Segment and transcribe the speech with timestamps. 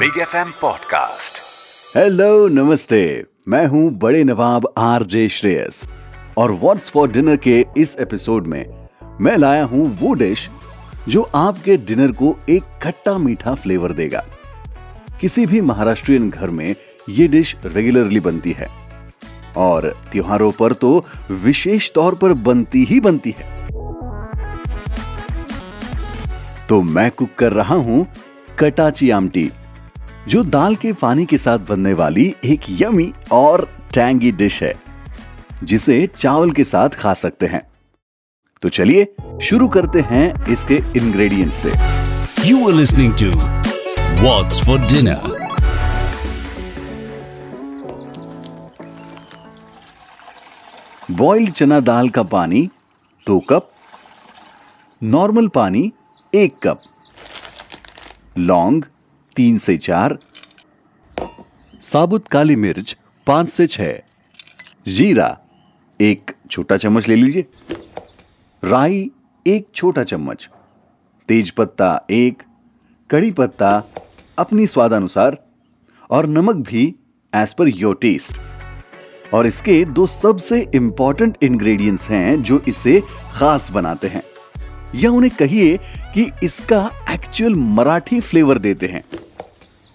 [0.00, 1.38] Big F M podcast
[1.96, 3.00] hello नमस्ते।
[3.48, 5.82] मैं हूँ बड़े नवाब आर जे श्रेयस।
[6.38, 8.88] और व्हाट्स फॉर डिनर के इस एपिसोड में
[9.20, 10.48] मैं लाया हूँ वो डिश
[11.08, 14.24] जो आपके डिनर को एक खट्टा मीठा फ्लेवर देगा।
[15.20, 16.74] किसी भी महाराष्ट्रियन घर में
[17.08, 18.68] ये डिश रेगुलरली बनती है।
[19.56, 23.54] और त्योहारों पर तो विशेष तौर पर बनती ही बनती है।
[26.68, 28.06] तो मैं कुक कर रहा हूँ
[28.58, 29.50] कटाची आमटी।
[30.30, 34.74] जो दाल के पानी के साथ बनने वाली एक यमी और टैंगी डिश है
[35.64, 37.60] जिसे चावल के साथ खा सकते हैं।
[38.62, 39.06] तो चलिए
[39.42, 41.72] शुरू करते हैं इसके इंग्रेडिएंट से।
[42.48, 43.30] You are listening to
[44.20, 45.48] What's for dinner
[51.10, 52.62] boiled चना दाल का पानी
[53.26, 53.70] दो कप
[55.02, 55.92] नॉर्मल पानी
[56.34, 56.80] एक कप
[58.38, 58.82] लौंग
[59.36, 60.18] तीन से चार।
[61.80, 62.96] साबुत काली मिर्च
[63.26, 63.92] पाँच से छह।
[64.88, 65.38] जीरा,
[66.00, 67.44] एक छोटा चम्मच ले लीजिए।
[68.64, 69.10] राई,
[69.46, 70.48] एक छोटा चम्मच।
[71.28, 72.42] तेज पत्ता, एक।
[73.10, 73.84] कड़ी पत्ता,
[74.38, 75.38] अपनी स्वादानुसार।
[76.10, 76.94] और नमक भी
[77.34, 78.40] एज पर योर टेस्ट
[79.34, 83.02] और इसके दो सबसे इंपॉर्टेंट इंग्रेडिएंट्स हैं, जो इसे
[83.34, 84.22] खास बनाते हैं।
[84.94, 85.76] या उन्हें कहिए
[86.14, 89.02] कि इसका एक्चुअल मराठी फ्लेवर देते हैं।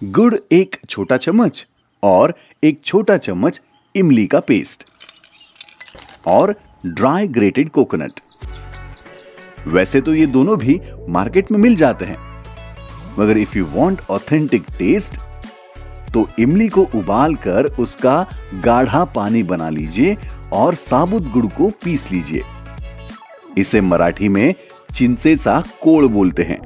[0.04, 1.66] गुड़ एक छोटा चम्मच
[2.02, 3.60] और एक छोटा चम्मच
[3.94, 4.84] इमली का पेस्ट
[6.26, 6.54] और
[6.86, 8.20] ड्राई ग्रेटेड कोकोनट।
[9.66, 12.18] वैसे तो ये दोनों भी मार्केट में मिल जाते हैं।
[13.18, 15.18] मगर if you want authentic taste
[16.14, 18.26] तो इमली को उबाल कर उसका
[18.64, 20.16] गाढ़ा पानी बना लीजिए
[20.52, 22.42] और साबुत गुड़ को पीस लीजिए।
[23.58, 24.54] इसे मराठी में
[24.94, 26.60] चिंसे सा कोड़ बोलते हैं।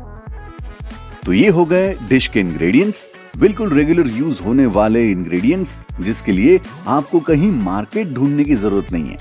[1.27, 6.61] तो ये हो गए डिश के इंग्रेडिएंट्स बिल्कुल रेगुलर यूज़ होने वाले इंग्रेडिएंट्स जिसके लिए
[6.87, 9.19] आपको कहीं मार्केट ढूँढने की ज़रूरत नहीं है।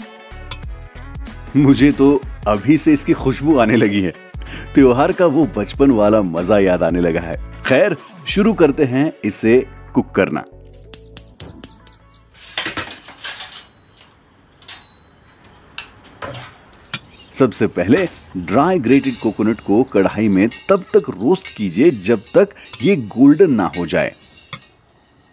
[1.55, 4.13] मुझे तो अभी से इसकी खुशबू आने लगी है।
[4.75, 7.35] त्योहार का वो बचपन वाला मज़ा याद आने लगा है।
[7.65, 7.95] खैर,
[8.27, 10.43] शुरू करते हैं इसे कुक करना।
[17.39, 18.07] सबसे पहले
[18.37, 22.49] ड्राई ग्रेटेड कोकोनट को कढ़ाई में तब तक रोस्ट कीजिए जब तक
[22.81, 24.13] ये गोल्डन ना हो जाए।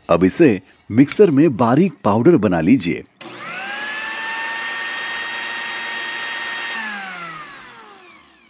[0.08, 3.04] अब इसे मिक्सर में बारीक पाउडर बना लीजिए।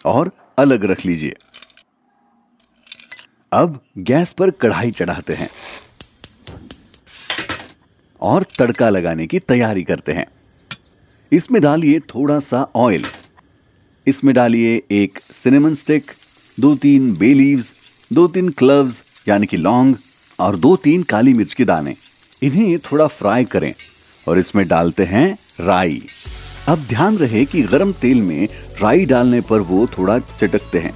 [0.05, 1.35] और अलग रख लीजिए।
[3.53, 5.49] अब गैस पर कढ़ाई चढ़ाते हैं।
[8.23, 10.27] और तड़का लगाने की तैयारी करते हैं।
[11.33, 13.05] इसमें डालिए थोड़ा सा ऑयल
[14.07, 16.11] इसमें डालिए एक सिनेमन स्टिक
[16.61, 17.73] दो तीन बे लीव्स
[18.13, 19.95] दो तीन क्लव्स यानी कि लौंग
[20.39, 21.97] और दो तीन काली मिर्च के दाने।
[22.43, 23.75] इन्हें थोड़ा फ्राई करें
[24.29, 26.03] और इसमें डालते हैं राई।
[26.69, 28.49] अब ध्यान रहे कि गरम तेल में
[28.83, 30.95] राई डालने पर वो थोड़ा चटकते हैं।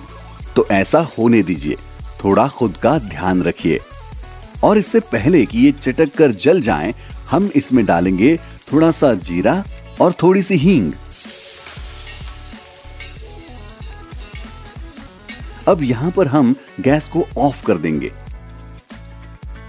[0.57, 1.77] तो ऐसा होने दीजिए
[2.25, 3.81] थोड़ा खुद का ध्यान रखिए।
[4.65, 6.95] और इससे पहले कि ये चटक कर जल जाएँ,
[7.31, 8.37] हम इसमें डालेंगे
[8.73, 9.65] थोड़ा सा जीरा
[10.01, 10.93] और थोड़ी सी हींग।
[15.71, 18.11] अब यहाँ पर हम गैस को ऑफ़ कर देंगे।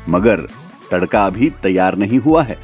[0.10, 0.48] मगर
[0.92, 2.58] तड़का अभी तैयार नहीं हुआ है,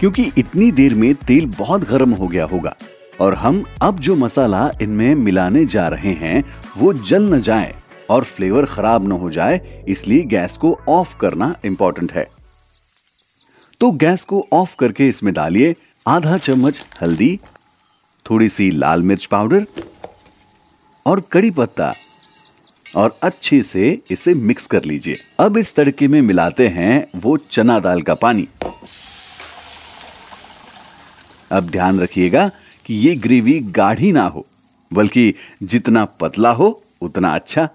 [0.00, 2.74] क्योंकि इतनी देर में तेल बहुत गर्म हो गया होगा
[3.20, 6.44] और हम अब जो मसाला इनमें मिलाने जा रहे हैं,
[6.76, 7.74] वो जल न जाए
[8.10, 12.26] और फ्लेवर खराब न हो जाए, इसलिए गैस को ऑफ़ करना इंपॉर्टेंट है।
[13.80, 15.74] तो गैस को ऑफ़ करके इसमें डालिए
[16.06, 17.38] आधा चम्मच हल्दी,
[18.26, 19.66] थोड़ी सी लाल मिर्च पाउडर
[21.06, 21.92] और कड़ी पत्ता।
[22.96, 27.78] और अच्छे से इसे मिक्स कर लीजिए। अब इस तड़के में मिलाते हैं वो चना
[27.78, 28.48] दाल का पानी।
[31.52, 32.50] अब ध्यान रखिएगा
[32.86, 34.46] कि ये ग्रेवी गाढ़ी ना हो,
[34.92, 37.68] बल्कि जितना पतला हो, उतना अच्छा।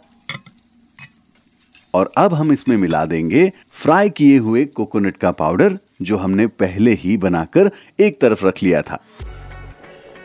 [1.93, 6.93] और अब हम इसमें मिला देंगे फ्राई किए हुए कोकोनट का पाउडर, जो हमने पहले
[6.93, 8.99] ही बनाकर एक तरफ़ रख लिया था।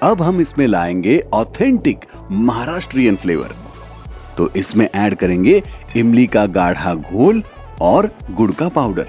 [0.05, 3.55] अब हम इसमें लाएँगे ऑथेंटिक महाराष्ट्रियन फ्लेवर
[4.39, 5.63] तो इसमें ऐड करेंगे
[5.97, 7.43] इमली का गाढ़ा घोल
[7.83, 9.07] और गुड़ का पाउडर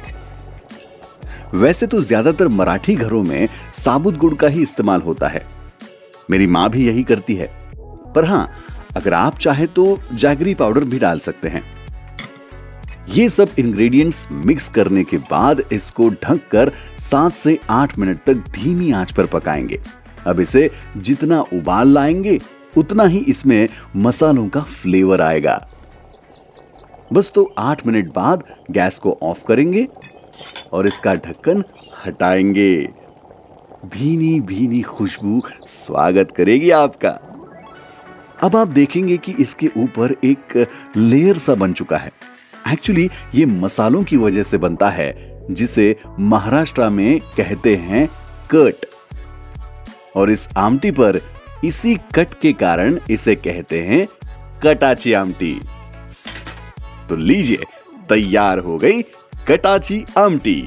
[1.54, 3.48] वैसे तो ज़्यादातर मराठी घरों में
[3.78, 5.46] साबुत गुड़ का ही इस्तेमाल होता है।
[6.30, 7.50] मेरी माँ भी यही करती है।
[8.16, 8.50] पर हाँ,
[8.96, 11.64] अगर आप चाहे तो जैगरी पाउडर भी डाल सकते हैं।
[13.10, 16.72] ये सब इंग्रेडिएंट्स मिक्स करने के बाद इसको ढक कर
[17.02, 19.82] सात से आठ मिनट तक धीमी आँच पर पकाएँगे।
[20.28, 22.40] अब इसे जितना उबाल लाएँगे,
[22.78, 25.68] उतना ही इसमें मसालों का फ्लेवर आएगा।
[27.14, 29.88] बस तो आठ मिनट बाद गैस को ऑफ़ करेंगे
[30.74, 31.64] और इसका ढक्कन
[32.06, 32.76] हटाएँगे।
[33.86, 37.10] भीनी भीनी खुशबू स्वागत करेगी आपका।
[38.44, 40.68] अब आप देखेंगे कि इसके ऊपर एक
[40.98, 42.12] लेयर सा बन चुका है।
[42.74, 45.14] एक्चुअली ये मसालों की वजह से बनता है,
[45.52, 48.08] जिसे महाराष्ट्र में कहते हैं
[48.56, 48.86] कट
[50.16, 51.20] और इस आमटी पर
[51.64, 54.08] इसी कट के कारण इसे कहते हैं
[54.64, 55.54] कटाची आमटी।
[57.10, 57.64] तो लीजिए,
[58.10, 59.02] तैयार हो गई
[59.48, 60.62] कटाची आमटी।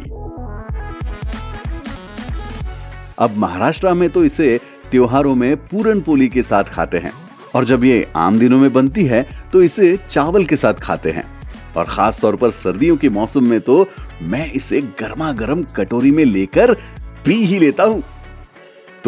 [3.19, 4.59] अब महाराष्ट्र में तो इसे
[4.91, 7.13] त्योहारों में पूरन पोली के साथ खाते हैं
[7.55, 11.25] और जब ये आम दिनों में बनती है तो इसे चावल के साथ खाते हैं।
[11.77, 13.87] और खास तौर पर सर्दियों के मौसम में तो
[14.23, 16.75] मैं इसे गर्मा गर्म कटोरी में लेकर
[17.25, 18.03] पी ही लेता हूँ।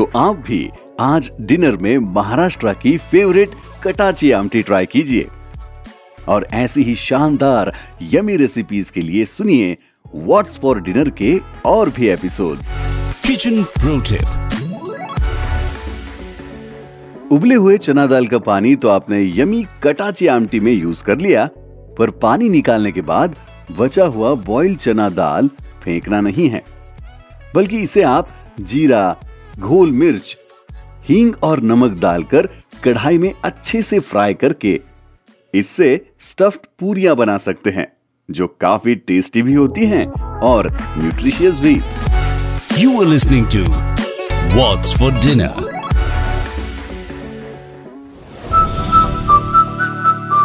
[0.00, 0.70] तो आप भी
[1.00, 3.50] आज डिनर में महाराष्ट्र की फेवरेट
[3.82, 5.26] कटाची आमटी ट्राई कीजिए।
[6.29, 9.76] और ऐसी ही शानदार यमी रेसिपीज़ के लिए सुनिए
[10.14, 12.70] व्हाट्स फॉर डिनर के और भी एपिसोड्स
[13.26, 14.29] Kitchen Pro Tip
[17.32, 21.49] उबले हुए चना दाल का पानी तो आपने यमी कटाची आमटी में यूज़ कर लिया
[21.99, 23.37] पर पानी निकालने के बाद
[23.79, 25.50] बचा हुआ बॉइल्ड चना दाल
[25.85, 26.64] फेंकना नहीं है
[27.55, 28.29] बल्कि इसे आप
[28.61, 29.17] जीरा
[29.61, 30.37] घोल मिर्च
[31.09, 32.47] हींग और नमक डालकर
[32.85, 34.79] कढ़ाई में अच्छे से फ्राई करके
[35.55, 35.89] इससे
[36.21, 37.87] स्टफ्ड पूरियाँ बना सकते हैं
[38.29, 40.05] जो काफ़ी टेस्टी भी होती हैं
[40.43, 41.75] और न्यूट्रिशियस भी।
[42.83, 43.65] You are listening to
[44.57, 45.69] what's for dinner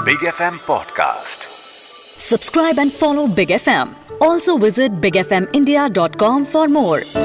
[0.06, 1.48] Big F M podcast
[2.22, 6.68] subscribe and follow Big F M also visit Big F M India dot com for
[6.68, 7.25] more